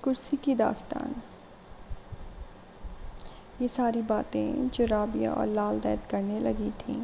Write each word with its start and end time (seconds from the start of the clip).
کرسی 0.00 0.36
کی 0.42 0.54
داستان۔ 0.54 1.12
یہ 3.60 3.66
ساری 3.66 4.02
باتیں 4.06 4.52
جو 4.72 4.86
رابعہ 4.90 5.28
اور 5.28 5.46
لال 5.46 5.78
دید 5.84 6.10
کرنے 6.10 6.40
لگی 6.40 6.70
تھیں۔ 6.78 7.00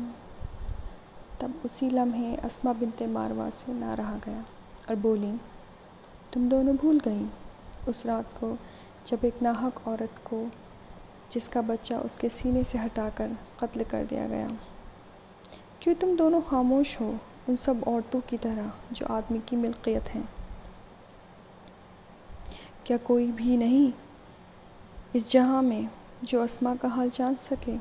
تب 1.39 1.51
اسی 1.65 1.91
لمحے 1.91 2.37
اسما 2.43 2.73
بنت 2.73 3.03
ماروا 3.03 3.49
سے 3.53 3.73
نہ 3.73 3.95
رہا 3.99 4.17
گیا 4.27 4.39
اور 4.87 4.97
بولی، 4.97 5.35
تم 6.31 6.49
دونوں 6.49 6.75
بھول 6.81 6.99
گئیں 7.05 7.27
اس 7.87 8.07
رات 8.07 8.41
کو 8.41 8.55
جب 9.05 9.17
ایک 9.23 9.43
ناحق 9.43 9.89
عورت 9.89 10.25
کو، 10.25 10.45
جس 11.29 11.49
کا 11.49 11.61
بچہ 11.61 11.95
اس 11.95 12.17
کے 12.17 12.29
سینے 12.29 12.63
سے 12.63 12.79
ہٹا 12.79 13.09
کر 13.15 13.27
قتل 13.59 13.83
کر 13.91 14.05
دیا 14.11 14.27
گیا۔ 14.29 14.47
کیوں 15.81 15.95
تم 16.01 16.17
دونوں 16.19 16.41
خاموش 16.51 17.01
ہو؟ 17.01 17.13
ان 17.49 17.57
سب 17.57 17.75
عورتوں 17.87 18.21
کی 18.27 18.37
طرح 18.37 18.69
جو 18.91 19.07
آدمی 19.09 19.39
کی 19.47 19.57
ملکیت 19.57 20.15
ہیں۔ 20.15 20.23
کیا 22.87 22.97
کوئی 23.03 23.33
بھی 23.37 23.57
نہیں؟ 23.57 23.91
اس 25.13 25.33
جہاں 25.33 25.63
میں 25.63 25.83
جو 26.23 26.43
اسما 26.43 26.75
کا 26.81 26.89
حال 26.89 27.09
جان 27.13 27.35
سکے۔ 27.39 27.77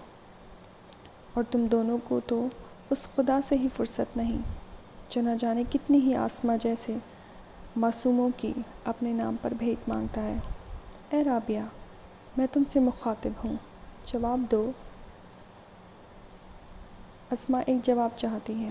اور 1.33 1.43
تم 1.51 1.65
دونوں 1.65 1.97
کو 2.03 2.19
تو 2.27 2.47
اس 2.89 3.07
خدا 3.15 3.41
سے 3.41 3.57
ہی 3.57 3.67
فرصت 3.75 4.17
نہیں، 4.17 4.37
جو 5.09 5.21
نہ 5.21 5.29
جانے 5.39 5.63
کتنی 5.69 5.99
ہی 5.99 6.15
آسما 6.15 6.55
جیسے 6.55 6.97
معصوموں 7.75 8.29
کی 8.37 8.53
اپنے 8.85 9.13
نام 9.13 9.35
پر 9.41 9.53
بھیک 9.57 9.89
مانگتا 9.89 10.21
ہے۔ 10.21 10.35
اے 11.09 11.23
رابعہ، 11.23 11.63
میں 12.37 12.47
تم 12.53 12.63
سے 12.63 12.79
مخاطب 12.79 13.31
ہوں۔ 13.43 13.55
جواب 14.05 14.39
دو۔ 14.51 14.71
اسما 17.31 17.59
ایک 17.59 17.85
جواب 17.85 18.09
چاہتی 18.15 18.65
ہے 18.65 18.69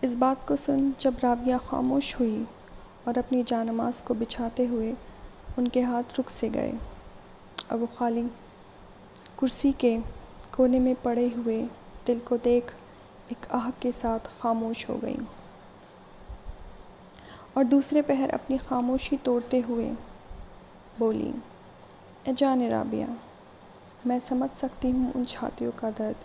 اس 0.00 0.16
بات 0.18 0.46
کو 0.46 0.56
سن 0.56 0.90
جب 0.98 1.14
رابعہ 1.22 1.58
خاموش 1.68 2.20
ہوئی 2.20 2.44
اور 3.08 3.18
اپنی 3.18 3.42
جانماز 3.46 4.02
کو 4.02 4.14
بچھاتے 4.14 4.66
ہوئے 4.66 4.92
ان 5.56 5.68
کے 5.68 5.82
ہاتھ 5.82 6.20
رک 6.20 6.30
سے 6.30 6.48
گئے۔ 6.54 6.72
اور 7.68 7.78
وہ 7.78 7.86
خالی، 7.94 8.22
کرسی 9.36 9.72
کے 9.78 9.98
کونے 10.50 10.78
میں 10.78 10.94
پڑے 11.02 11.28
ہوئے 11.36 11.66
دل 12.06 12.18
کو 12.24 12.36
دیکھ 12.44 12.72
ایک 13.28 13.46
آہ 13.50 13.70
کے 13.80 13.92
ساتھ 13.92 14.28
خاموش 14.40 14.88
ہو 14.88 14.98
گئیں۔ 15.02 15.24
اور 17.54 17.64
دوسرے 17.64 18.02
پہر 18.02 18.34
اپنی 18.34 18.56
خاموشی 18.68 19.16
توڑتے 19.22 19.60
ہوئے 19.68 19.90
بولی، 20.98 21.32
اے 22.24 22.32
جان 22.36 22.62
رابعہ، 22.62 23.12
میں 24.04 24.18
سمجھ 24.22 24.58
سکتی 24.58 24.92
ہوں 24.92 25.10
ان 25.14 25.26
چھاتیوں 25.26 25.72
کا 25.76 25.90
درد 25.98 26.24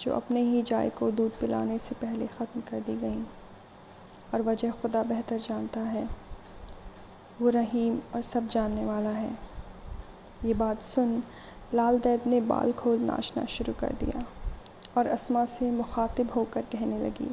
جو 0.00 0.14
اپنے 0.14 0.42
ہی 0.42 0.62
جائے 0.64 0.90
کو 0.94 1.10
دودھ 1.10 1.40
پلانے 1.40 1.78
سے 1.80 1.94
پہلے 2.00 2.26
ختم 2.36 2.60
کر 2.70 2.78
دی 2.86 2.96
گئیں۔ 3.00 3.22
اور 4.30 4.40
وجہ 4.46 4.68
خدا 4.82 5.02
بہتر 5.02 5.36
جانتا 5.42 5.92
ہے۔ 5.92 6.04
وہ 7.40 7.50
رحیم 7.50 7.98
اور 8.10 8.22
سب 8.22 8.40
جاننے 8.48 8.84
والا 8.84 9.16
ہے۔ 9.16 9.28
یہ 10.42 10.54
بات 10.54 10.84
سن 10.84 11.20
لال 11.72 12.04
دید 12.04 12.26
نے 12.26 12.40
بال 12.40 12.70
کھول 12.76 13.02
ناچنا 13.02 13.42
شروع 13.48 13.80
کر 13.80 13.92
دیا 14.00 14.20
اور 14.94 15.04
اسما 15.04 15.46
سے 15.48 15.70
مخاطب 15.70 16.24
ہو 16.36 16.44
کر 16.50 16.62
کہنے 16.70 16.98
لگی، 16.98 17.28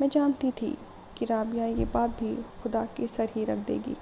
میں 0.00 0.08
جانتی 0.12 0.50
تھی 0.54 0.74
کہ 1.14 1.26
رابعہ 1.30 1.68
یہ 1.68 1.84
بات 1.92 2.08
بھی 2.18 2.34
خدا 2.62 2.84
کے 2.94 3.06
سر 3.06 3.26
ہی 3.36 3.46
رکھ 3.46 3.68
دے 3.68 3.78
گی۔ 3.86 3.94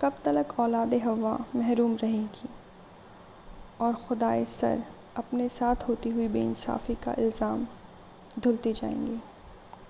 کب 0.00 0.10
تلک 0.22 0.52
اولاد 0.56 0.94
ہوا 1.04 1.36
محروم 1.54 1.96
رہے 2.02 2.20
گی 2.20 2.46
اور 3.76 3.92
خدائے 4.08 4.44
سر 4.48 4.76
اپنے 5.14 5.48
ساتھ 5.48 5.90
ہوتی 5.90 6.10
ہوئی 6.10 6.28
بے 6.28 6.40
انصافی 6.40 6.94
کا 7.04 7.10
الزام 7.10 7.64
دھلتی 8.44 8.72
جائیں 8.72 9.06
گی 9.06 9.14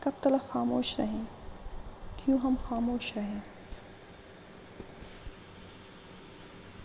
کب 0.04 0.10
تلک 0.22 0.52
خاموش 0.52 1.00
رہیں؟ 1.00 1.24
کیوں 2.16 2.38
ہم 2.38 2.54
خاموش 2.68 3.16
رہیں؟ 3.16 3.41